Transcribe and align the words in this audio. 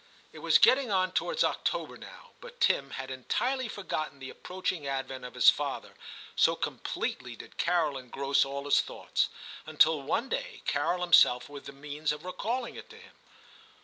It 0.33 0.39
was 0.39 0.57
getting 0.57 0.89
on 0.89 1.11
towards 1.11 1.43
October 1.43 1.95
now, 1.95 2.31
but 2.41 2.59
Tim 2.59 2.89
had 2.89 3.11
entirely 3.11 3.67
forgotten 3.67 4.17
the 4.17 4.31
approach 4.31 4.71
ing 4.71 4.87
advent 4.87 5.23
of 5.23 5.35
his 5.35 5.51
father, 5.51 5.93
so 6.35 6.55
completely 6.55 7.35
did 7.35 7.57
Carol 7.59 7.99
engross 7.99 8.43
all 8.43 8.65
his 8.65 8.81
thoughts, 8.81 9.29
until 9.67 10.01
one 10.01 10.27
day 10.27 10.63
Carol 10.65 11.01
himself 11.01 11.49
was 11.49 11.65
the 11.65 11.71
means 11.71 12.11
of 12.11 12.25
recalling 12.25 12.75
it 12.75 12.89
to 12.89 12.97
him. 12.97 13.13